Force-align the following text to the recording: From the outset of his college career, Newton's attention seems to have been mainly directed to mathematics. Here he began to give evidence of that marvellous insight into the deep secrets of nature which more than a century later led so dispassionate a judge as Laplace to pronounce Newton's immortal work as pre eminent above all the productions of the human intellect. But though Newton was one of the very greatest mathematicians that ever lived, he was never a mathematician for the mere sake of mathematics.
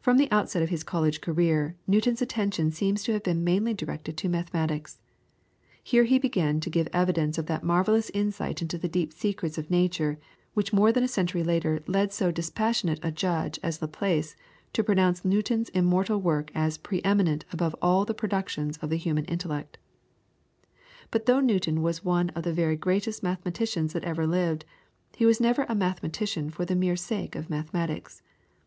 From 0.00 0.16
the 0.16 0.30
outset 0.30 0.62
of 0.62 0.70
his 0.70 0.82
college 0.82 1.20
career, 1.20 1.76
Newton's 1.86 2.22
attention 2.22 2.70
seems 2.70 3.02
to 3.02 3.12
have 3.12 3.22
been 3.22 3.44
mainly 3.44 3.74
directed 3.74 4.16
to 4.16 4.28
mathematics. 4.30 4.98
Here 5.84 6.04
he 6.04 6.18
began 6.18 6.58
to 6.60 6.70
give 6.70 6.88
evidence 6.90 7.36
of 7.36 7.44
that 7.48 7.62
marvellous 7.62 8.08
insight 8.14 8.62
into 8.62 8.78
the 8.78 8.88
deep 8.88 9.12
secrets 9.12 9.58
of 9.58 9.68
nature 9.70 10.18
which 10.54 10.72
more 10.72 10.90
than 10.90 11.04
a 11.04 11.06
century 11.06 11.42
later 11.42 11.82
led 11.86 12.14
so 12.14 12.30
dispassionate 12.30 12.98
a 13.02 13.12
judge 13.12 13.60
as 13.62 13.82
Laplace 13.82 14.36
to 14.72 14.82
pronounce 14.82 15.22
Newton's 15.22 15.68
immortal 15.74 16.18
work 16.18 16.50
as 16.54 16.78
pre 16.78 17.02
eminent 17.04 17.44
above 17.52 17.76
all 17.82 18.06
the 18.06 18.14
productions 18.14 18.78
of 18.78 18.88
the 18.88 18.96
human 18.96 19.26
intellect. 19.26 19.76
But 21.10 21.26
though 21.26 21.40
Newton 21.40 21.82
was 21.82 22.02
one 22.02 22.30
of 22.30 22.44
the 22.44 22.54
very 22.54 22.76
greatest 22.76 23.22
mathematicians 23.22 23.92
that 23.92 24.04
ever 24.04 24.26
lived, 24.26 24.64
he 25.14 25.26
was 25.26 25.42
never 25.42 25.66
a 25.68 25.74
mathematician 25.74 26.48
for 26.48 26.64
the 26.64 26.74
mere 26.74 26.96
sake 26.96 27.34
of 27.36 27.50
mathematics. 27.50 28.22